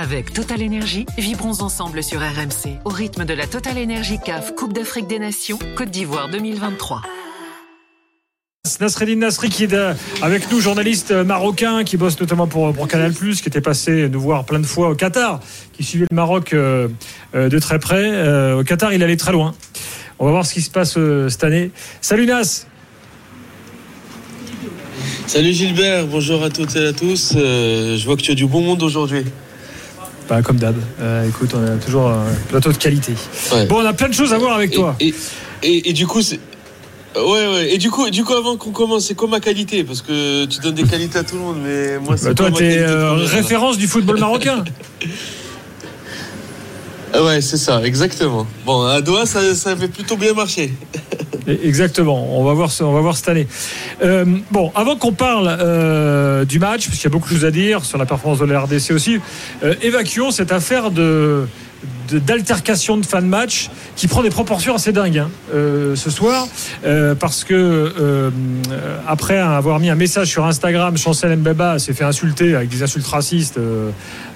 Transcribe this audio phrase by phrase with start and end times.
[0.00, 4.72] Avec Total Energy, vibrons ensemble sur RMC au rythme de la Total Energy CAF Coupe
[4.72, 7.02] d'Afrique des Nations Côte d'Ivoire 2023.
[8.78, 9.74] Nasreddin Nasri qui est
[10.22, 14.44] avec nous, journaliste marocain qui bosse notamment pour, pour Canal+, qui était passé nous voir
[14.44, 15.40] plein de fois au Qatar,
[15.72, 16.86] qui suivait le Maroc euh,
[17.34, 18.08] euh, de très près.
[18.08, 19.56] Euh, au Qatar, il allait très loin.
[20.20, 20.96] On va voir ce qui se passe
[21.28, 21.72] cette année.
[22.00, 22.66] Salut Nas
[25.26, 27.32] Salut Gilbert, bonjour à toutes et à tous.
[27.34, 29.24] je vois que tu as du bon monde aujourd'hui.
[30.28, 30.76] Bah, comme d'hab.
[31.26, 33.14] écoute, on a toujours un plateau de qualité.
[33.68, 34.94] Bon, on a plein de choses à voir avec toi.
[35.00, 35.14] Et,
[35.62, 36.40] et, et du coup, c'est
[37.16, 37.74] Ouais, ouais.
[37.74, 39.82] Et du coup, du coup avant qu'on commence, c'est quoi ma qualité?
[39.82, 42.28] Parce que tu donnes des qualités à tout le monde, mais moi, c'est.
[42.28, 44.64] Bah toi, t'es euh, référence du football marocain.
[47.10, 48.46] Ah ouais, c'est ça, exactement.
[48.66, 50.74] Bon, à Doha, ça, ça avait plutôt bien marché.
[51.46, 52.38] Exactement.
[52.38, 53.46] On va voir, on va voir cette année.
[54.02, 57.44] Euh, bon, avant qu'on parle euh, du match, parce qu'il y a beaucoup de choses
[57.44, 59.18] à dire sur la performance de la RDC aussi,
[59.82, 61.46] évacuons cette affaire de
[62.10, 66.48] d'altercation de, fin de match qui prend des proportions assez dingues hein, euh, ce soir
[66.84, 68.30] euh, parce que euh,
[69.06, 73.06] après avoir mis un message sur Instagram Chancel Mbeba s'est fait insulter avec des insultes
[73.06, 73.60] racistes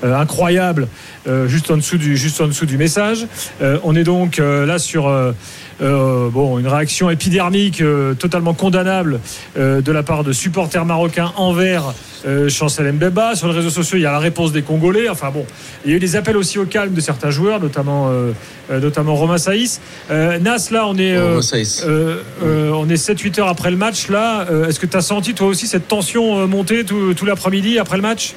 [0.02, 0.88] incroyables
[1.46, 3.26] juste en dessous du juste en dessous du message.
[3.84, 5.10] On est donc là sur
[5.82, 7.82] bon, une réaction épidermique
[8.18, 9.20] totalement condamnable
[9.56, 13.34] de la part de supporters marocains envers euh, Chancel Mbeba.
[13.34, 15.08] Sur les réseaux sociaux, il y a la réponse des Congolais.
[15.08, 15.44] Enfin bon,
[15.84, 18.32] il y a eu des appels aussi au calme de certains joueurs, notamment, euh,
[18.70, 19.80] euh, notamment Romain Saïs.
[20.10, 24.08] Nas, là, on est, on est 7-8 heures après le match.
[24.08, 27.96] Là, est-ce que tu as senti toi aussi cette tension monter tout, tout l'après-midi après
[27.96, 28.34] le match?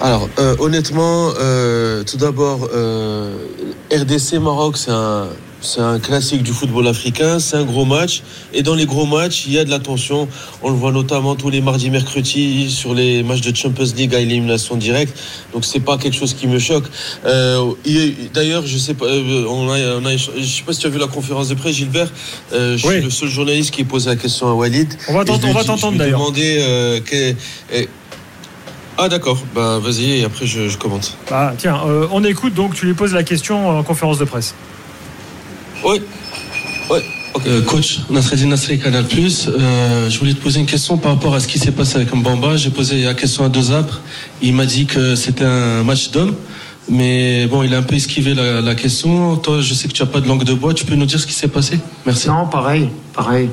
[0.00, 1.30] Alors, honnêtement,
[2.06, 2.68] tout d'abord,
[4.40, 5.28] Maroc, c'est un,
[5.60, 8.22] c'est un classique du football africain, c'est un gros match.
[8.52, 10.28] Et dans les gros matchs, il y a de la tension.
[10.62, 14.20] On le voit notamment tous les mardis, mercredis sur les matchs de Champions League à
[14.20, 15.16] élimination directe.
[15.52, 16.84] Donc c'est pas quelque chose qui me choque.
[17.24, 17.72] Euh,
[18.32, 21.06] d'ailleurs, je sais pas, euh, on a, je sais pas si tu as vu la
[21.06, 22.10] conférence de presse, Gilbert.
[22.52, 24.92] Euh, je suis le seul journaliste qui pose la question à Walid.
[25.08, 26.18] On va t'entendre d'ailleurs.
[26.18, 27.02] Demander
[28.96, 31.16] ah d'accord, bah vas-y et après je, commente.
[31.28, 31.80] Bah tiens,
[32.12, 34.54] on écoute donc tu lui poses la question en conférence de presse.
[35.84, 36.00] Oui.
[36.90, 36.98] Oui.
[37.46, 41.34] Euh, coach Nasreddin Nasri Canal Plus, euh, je voulais te poser une question par rapport
[41.34, 42.56] à ce qui s'est passé avec Mbamba.
[42.56, 43.60] J'ai posé la question à deux.
[44.40, 46.34] Il m'a dit que c'était un match d'homme.
[46.88, 49.36] Mais bon, il a un peu esquivé la, question.
[49.36, 50.74] Toi, je sais que tu n'as pas de langue de bois.
[50.74, 51.80] Tu peux nous dire ce qui s'est passé?
[52.06, 52.28] Merci.
[52.28, 53.48] Non, pareil, pareil.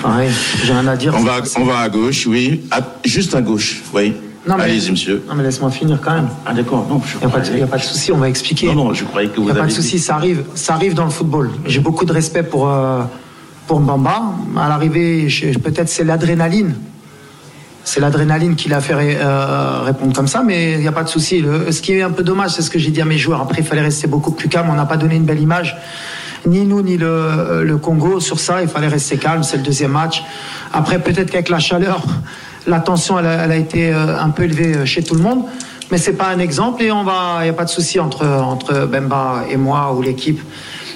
[0.00, 0.30] Pareil,
[0.64, 1.14] j'ai rien à dire.
[1.16, 2.60] On va, on va à gauche, oui.
[3.04, 4.12] juste à gauche, oui.
[4.46, 5.22] Non, mais, Allez-y, monsieur.
[5.28, 6.28] Non, mais laisse-moi finir quand même.
[6.44, 6.86] Ah, d'accord.
[6.88, 8.66] Non, il n'y a, pas de souci, on va expliquer.
[8.66, 10.74] Non, non, je croyais que vous Il n'y a pas de souci, ça arrive, ça
[10.74, 11.50] arrive dans le football.
[11.66, 13.02] J'ai beaucoup de respect pour, euh,
[13.68, 14.34] pour Mbamba.
[14.56, 15.28] À l'arrivée,
[15.62, 16.74] peut-être c'est l'adrénaline.
[17.84, 21.08] C'est l'adrénaline qui l'a fait euh, répondre comme ça, mais il n'y a pas de
[21.08, 21.44] souci.
[21.70, 23.40] Ce qui est un peu dommage, c'est ce que j'ai dit à mes joueurs.
[23.40, 24.68] Après, il fallait rester beaucoup plus calme.
[24.70, 25.76] On n'a pas donné une belle image
[26.44, 28.62] ni nous ni le, le, Congo sur ça.
[28.62, 29.44] Il fallait rester calme.
[29.44, 30.24] C'est le deuxième match.
[30.72, 32.02] Après, peut-être qu'avec la chaleur,
[32.66, 35.44] la tension, elle a, été euh, un peu élevée euh, chez tout le monde.
[35.90, 38.26] Mais c'est pas un exemple et on va, il n'y a pas de souci entre,
[38.26, 40.40] entre Bemba et moi ou l'équipe.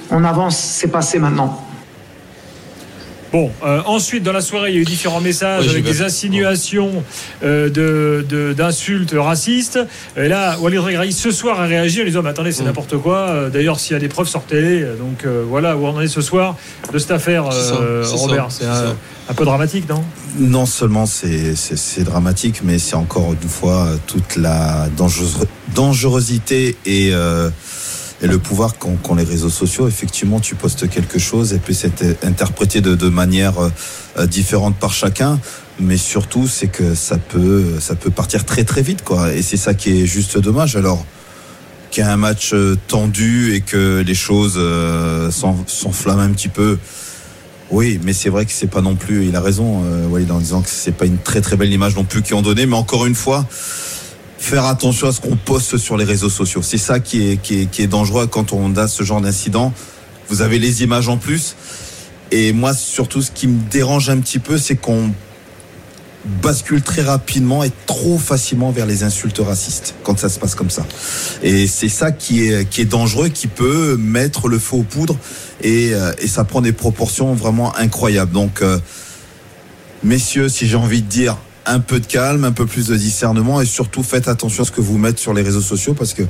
[0.09, 1.66] On avance, c'est passé maintenant.
[3.31, 7.03] Bon, euh, ensuite, dans la soirée, il y a eu différents messages avec des insinuations
[7.43, 9.79] euh, d'insultes racistes.
[10.15, 12.67] Et là, Walid Regrahi, ce soir, a réagi en disant Mais attendez, c'est mm.
[12.67, 13.17] n'importe quoi.
[13.17, 14.81] Euh, d'ailleurs, s'il y a des preuves, sortez-les.
[14.97, 16.55] Donc voilà où on en est ce soir
[16.91, 18.47] de cette affaire, Robert.
[18.49, 20.03] C'est un, peu dramatique, non?
[20.39, 24.87] Non seulement c'est dramatique, mais c'est encore une fois toute la
[25.75, 27.11] dangerosité et
[28.21, 29.87] et le pouvoir qu'ont les réseaux sociaux.
[29.87, 33.55] Effectivement, tu postes quelque chose et puis c'est interprété de, de manière
[34.17, 35.39] euh, différente par chacun.
[35.79, 39.31] Mais surtout, c'est que ça peut, ça peut partir très très vite, quoi.
[39.33, 40.75] Et c'est ça qui est juste dommage.
[40.75, 41.05] Alors
[41.91, 46.49] qu'il y a un match euh, tendu et que les choses euh, s'enflamment un petit
[46.49, 46.77] peu.
[47.69, 49.25] Oui, mais c'est vrai que c'est pas non plus.
[49.25, 51.95] Il a raison, euh, Walid, en disant que c'est pas une très très belle image
[51.95, 52.65] non plus qu'ils ont donné.
[52.65, 53.45] Mais encore une fois,
[54.37, 56.61] faire attention à ce qu'on poste sur les réseaux sociaux.
[56.61, 59.73] C'est ça qui est, qui est, qui est dangereux quand on a ce genre d'incident.
[60.29, 61.55] Vous avez les images en plus.
[62.31, 65.11] Et moi, surtout, ce qui me dérange un petit peu, c'est qu'on
[66.41, 70.69] bascule très rapidement et trop facilement vers les insultes racistes quand ça se passe comme
[70.69, 70.85] ça.
[71.41, 75.17] Et c'est ça qui est, qui est dangereux, qui peut mettre le feu aux poudres
[75.61, 78.33] et, euh, et ça prend des proportions vraiment incroyables.
[78.33, 78.77] Donc, euh,
[80.03, 81.37] messieurs, si j'ai envie de dire,
[81.67, 84.71] un peu de calme, un peu plus de discernement et surtout faites attention à ce
[84.71, 86.23] que vous mettez sur les réseaux sociaux parce que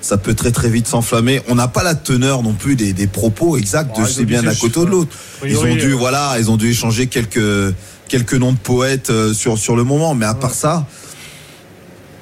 [0.00, 1.42] ça peut très très vite s'enflammer.
[1.48, 4.78] On n'a pas la teneur non plus des, propos exacts de c'est bien d'un côté
[4.78, 5.16] ou de l'autre.
[5.44, 7.74] Ils ont dû voilà, ils ont dû échanger quelques
[8.08, 10.86] quelques noms de poètes euh, sur sur le moment, mais à part ça,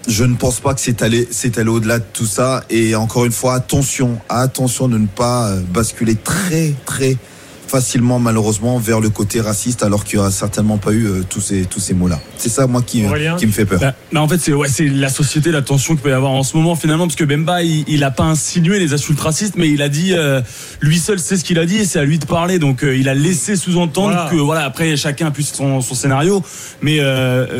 [0.09, 2.65] je ne pense pas que c'est allé, c'est allé au-delà de tout ça.
[2.71, 7.17] Et encore une fois, attention, attention de ne pas euh, basculer très, très
[7.67, 11.41] facilement malheureusement vers le côté raciste alors qu'il n'y aura certainement pas eu euh, tous
[11.41, 13.03] ces tous ces mots là c'est ça moi qui,
[13.39, 13.81] qui me fait peur.
[13.81, 16.43] Bah, en fait c'est ouais, c'est la société la tension qu'il peut y avoir en
[16.43, 19.69] ce moment finalement parce que Bemba il, il a pas insinué les insultes racistes mais
[19.69, 20.41] il a dit euh,
[20.81, 22.59] lui seul sait ce qu'il a dit et c'est à lui de parler.
[22.59, 26.43] Donc euh, il a laissé sous-entendre que voilà après chacun a pu son, son scénario.
[26.83, 27.01] Mais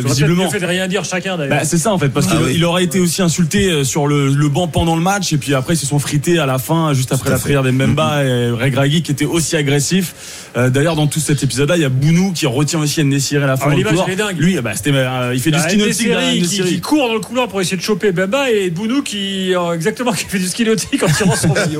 [0.03, 1.57] visiblement fait de rien dire chacun d'ailleurs.
[1.57, 4.49] Bah, c'est ça en fait parce ah qu'il aurait été aussi insulté sur le, le,
[4.49, 5.33] banc pendant le match.
[5.33, 7.71] Et puis après ils se sont frités à la fin juste après la prière des
[7.71, 9.96] Mbemba et Regragui qui était aussi agressif
[10.57, 13.47] euh, d'ailleurs, dans tout cet épisode-là, il y a Bounou qui retient aussi Nessiri à
[13.47, 13.69] la fin.
[13.71, 14.37] Ah, l'image, est dingue.
[14.39, 16.11] Lui, bah, euh, il fait du bah, ski nautique.
[16.47, 19.73] Qui, qui, court dans le couloir pour essayer de choper Bemba et Bounou qui, euh,
[19.73, 21.79] exactement, qui fait du ski nautique en tirant son maillot.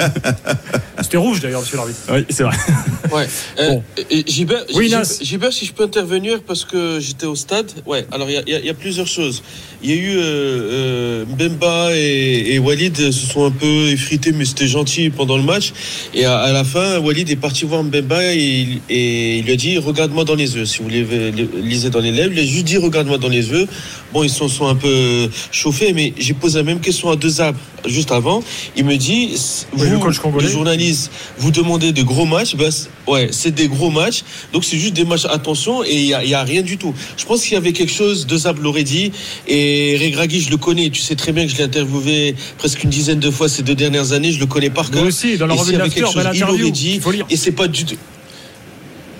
[1.01, 1.99] C'était rouge d'ailleurs, monsieur l'arbitre.
[2.11, 2.55] Oui, c'est vrai.
[3.07, 3.25] Ouais.
[3.57, 3.81] Bon.
[4.27, 7.71] Gilbert, oui, Gilbert, si je peux intervenir parce que j'étais au stade.
[7.85, 9.43] Ouais, alors il y, y, a plusieurs choses.
[9.81, 14.67] Il y a eu Bemba et, et, Walid se sont un peu effrités, mais c'était
[14.67, 15.71] gentil pendant le match.
[16.13, 19.77] Et à, à la fin, Walid est parti voir Mbemba et, il lui a dit
[19.77, 20.65] regarde-moi dans les yeux.
[20.65, 23.67] Si vous lisez dans les lèvres, il a juste dit regarde-moi dans les yeux.
[24.13, 27.41] Bon, ils sont, sont un peu chauffés, mais j'ai posé la même question à deux
[27.41, 28.43] arbres juste avant.
[28.75, 29.35] Il me dit
[29.73, 32.55] vous, les journalistes, vous demandez de gros matchs.
[32.55, 32.69] Ben,
[33.07, 34.23] ouais, c'est des gros matchs.
[34.53, 36.93] Donc c'est juste des matchs attention et il n'y a, rien du tout.
[37.17, 39.11] Je pense qu'il y avait quelque chose, deux arbres l'auraient dit.
[39.47, 40.89] Et Regragui, je le connais.
[40.89, 43.75] Tu sais très bien que je l'ai interviewé presque une dizaine de fois ces deux
[43.75, 44.31] dernières années.
[44.31, 45.03] Je le connais par cœur.
[45.03, 46.99] aussi, dans la revue de il l'aurait dit.
[47.29, 47.97] Et c'est pas du tout.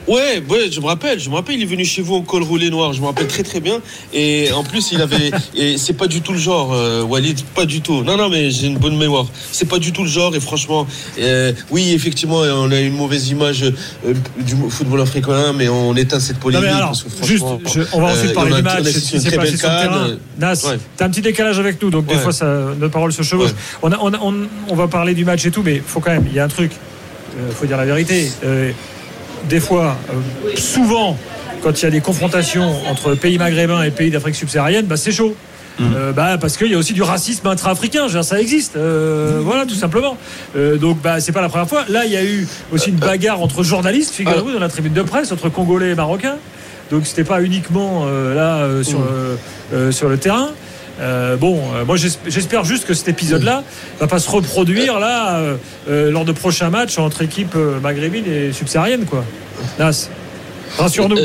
[0.07, 2.41] Ouais, ouais, je me rappelle, je me rappelle, il est venu chez vous en col
[2.41, 3.81] roulé noir, je me rappelle très très bien.
[4.13, 7.65] Et en plus, il avait, et c'est pas du tout le genre, euh, Walid, pas
[7.65, 8.03] du tout.
[8.03, 9.25] Non, non, mais j'ai une bonne mémoire.
[9.51, 10.87] C'est pas du tout le genre, et franchement,
[11.19, 16.21] euh, oui, effectivement, on a une mauvaise image euh, du football africain, mais on éteint
[16.21, 16.69] cette polémique.
[16.69, 16.93] alors,
[17.23, 17.43] juste,
[17.91, 20.07] on va ensuite parler du match, c'est c'est passé sur le terrain.
[20.39, 20.55] Nas,
[20.95, 22.45] t'as un petit décalage avec nous, donc des fois, ça,
[22.79, 23.51] notre parole se chevauche.
[23.83, 26.33] On, on, on, on, va parler du match et tout, mais faut quand même, il
[26.33, 26.71] y a un truc,
[27.37, 28.31] il faut dire la vérité
[29.49, 31.17] des fois, euh, souvent,
[31.61, 35.11] quand il y a des confrontations entre pays maghrébins et pays d'Afrique subsaharienne, bah, c'est
[35.11, 35.35] chaud.
[35.79, 35.83] Mmh.
[35.95, 39.75] Euh, bah, parce qu'il y a aussi du racisme intra-africain, ça existe, euh, voilà tout
[39.75, 40.17] simplement.
[40.55, 41.85] donc bah, c'est pas la première fois.
[41.87, 45.03] Là, il y a eu aussi une bagarre entre journalistes, figurez-vous, dans la tribune de
[45.03, 46.37] presse, entre Congolais et Marocains.
[46.89, 49.91] Donc c'était pas uniquement là sur, mmh.
[49.91, 50.49] sur le terrain.
[50.99, 53.63] Euh, bon, euh, moi j'espère juste que cet épisode-là
[53.99, 55.39] va pas se reproduire là
[55.87, 59.23] euh, lors de prochains matchs entre équipes maghrébines et subsahariennes, quoi.
[59.77, 60.09] Nas,
[60.77, 61.17] rassure-nous.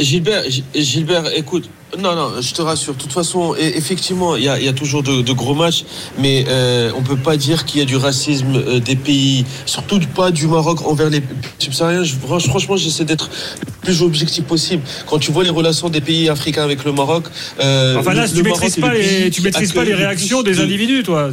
[0.00, 0.42] Gilbert,
[0.74, 1.68] Gilbert, écoute,
[1.98, 2.94] non, non, je te rassure.
[2.94, 5.84] De toute façon, effectivement, il y a, toujours de, gros matchs,
[6.18, 9.44] mais euh, on ne peut pas dire qu'il y a du racisme euh, des pays,
[9.66, 11.22] surtout pas du Maroc envers les
[11.58, 12.04] subsahariens.
[12.04, 13.30] franchement, j'essaie d'être
[13.64, 14.82] le plus objectif possible.
[15.06, 17.24] Quand tu vois les relations des pays africains avec le Maroc.
[17.60, 21.02] Euh, enfin là, tu ne maîtrises, pas les, tu maîtrises pas les réactions des individus,
[21.02, 21.30] toi.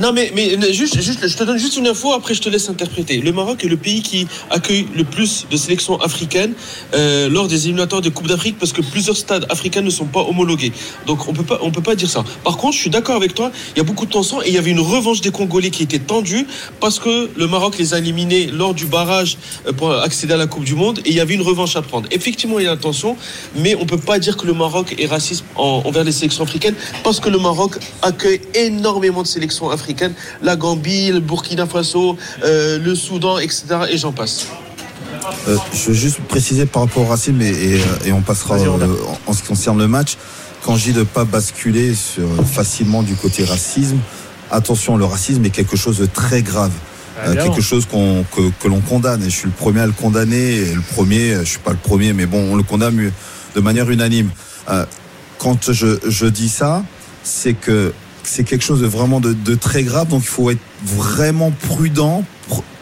[0.00, 3.18] Non, mais, mais juste, je te donne juste une info, après je te laisse interpréter.
[3.18, 6.54] Le Maroc est le pays qui accueille le plus de sélections africaines
[6.94, 10.20] euh, lors des éliminatoires de Coupe d'Afrique parce que plusieurs stades africains ne sont pas
[10.20, 10.72] homologués.
[11.06, 12.24] Donc on peut pas, on peut pas dire ça.
[12.42, 14.54] Par contre, je suis d'accord avec toi, il y a beaucoup de tensions et il
[14.54, 16.46] y avait une revanche des Congolais qui était tendue
[16.80, 19.36] parce que le Maroc les a éliminés lors du barrage
[19.66, 21.82] euh, pour accéder à la Coupe du Monde et il y avait une revanche à
[21.82, 22.08] prendre.
[22.12, 23.14] Effectivement, il y a une tension,
[23.56, 27.20] mais on peut pas dire que le Maroc est raciste envers les sélections africaines parce
[27.20, 29.81] que le Maroc accueille énormément de sélections africaines
[30.42, 33.64] la Gambie, le Burkina Faso, euh, le Soudan, etc.
[33.90, 34.46] Et j'en passe.
[35.48, 38.96] Euh, je veux juste préciser par rapport au racisme et, et, on passera euh,
[39.26, 40.16] en, ce qui concerne le match.
[40.64, 43.98] Quand je dis de ne pas basculer sur, facilement du côté racisme,
[44.50, 46.72] attention, le racisme est quelque chose de très grave.
[47.24, 50.54] Ah, quelque chose que, que l'on condamne et je suis le premier à le condamner
[50.54, 53.12] et le premier, je suis pas le premier mais bon on le condamne
[53.54, 54.30] de manière unanime.
[55.38, 56.82] quand je, je dis ça,
[57.22, 57.92] c'est que
[58.24, 60.08] c'est quelque chose de vraiment de, très grave.
[60.08, 62.24] Donc il faut être vraiment prudent,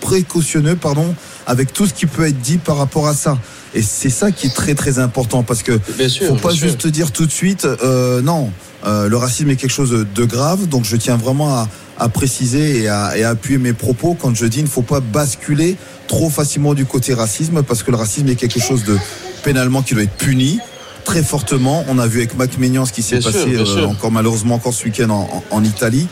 [0.01, 1.15] précautionneux, pardon,
[1.47, 3.39] avec tout ce qui peut être dit par rapport à ça.
[3.75, 7.13] Et c'est ça qui est très très important parce que ne faut pas juste dire
[7.13, 8.51] tout de suite euh, non.
[8.85, 11.67] Euh, le racisme est quelque chose de grave, donc je tiens vraiment
[11.99, 14.81] à, préciser et à, et à, appuyer mes propos quand je dis il ne faut
[14.81, 15.77] pas basculer
[16.09, 18.97] trop facilement du côté racisme parce que le racisme est quelque chose de
[19.45, 20.61] pénalement qui doit être puni
[21.05, 21.85] très fortement.
[21.89, 24.85] On a vu avec Mac Maignan ce qui s'est passé euh, encore malheureusement encore ce
[24.85, 26.07] week-end en, Italie.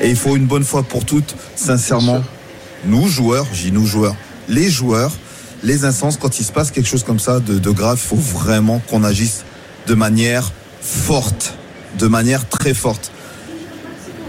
[0.00, 2.22] Et il faut une bonne fois pour toutes, sincèrement,
[2.86, 4.14] nous joueurs, j'ai nous joueurs,
[4.48, 5.12] les joueurs,
[5.62, 8.80] les instances, quand il se passe quelque chose comme ça de, grave, il faut vraiment
[8.90, 9.44] qu'on agisse
[9.86, 11.54] de manière forte,
[11.98, 13.10] de manière très forte.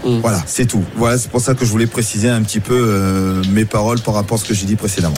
[0.04, 0.20] Mm.
[0.20, 0.84] Voilà, c'est tout.
[0.96, 4.14] Voilà, c'est pour ça que je voulais préciser un petit peu euh, mes paroles par
[4.14, 5.17] rapport à ce que j'ai dit précédemment.